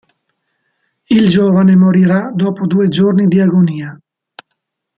Il 1.11 1.27
giovane 1.27 1.75
morirà 1.75 2.31
dopo 2.33 2.65
due 2.65 2.87
giorni 2.87 3.27
di 3.27 3.39
agonia. 3.39 4.01